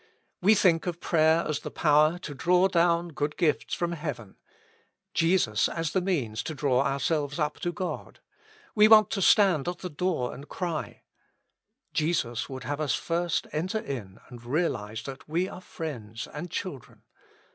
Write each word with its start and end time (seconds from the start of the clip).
We 0.41 0.55
think 0.55 0.87
of 0.87 0.99
prayer 0.99 1.45
as 1.47 1.59
the 1.59 1.69
power 1.69 2.17
to 2.23 2.33
draw 2.33 2.67
down 2.67 3.09
good 3.09 3.37
gifts 3.37 3.75
from 3.75 3.91
heaven; 3.91 4.35
Jesus 5.13 5.69
as 5.69 5.91
the 5.91 6.01
means 6.01 6.41
to 6.41 6.55
draw 6.55 6.81
ourselves 6.81 7.37
up 7.37 7.59
to 7.59 7.71
God. 7.71 8.19
We 8.73 8.87
want 8.87 9.11
to 9.11 9.21
stand 9.21 9.67
at 9.67 9.77
the 9.77 9.91
door 9.91 10.33
and 10.33 10.49
cry: 10.49 11.03
Jesus 11.93 12.49
would 12.49 12.63
have 12.63 12.81
us 12.81 12.95
first 12.95 13.45
enter 13.51 13.77
in 13.77 14.19
and 14.29 14.43
real 14.43 14.75
ize 14.75 15.03
that 15.03 15.29
we 15.29 15.47
are 15.47 15.61
friends 15.61 16.25
and 16.25 16.49
children. 16.49 17.03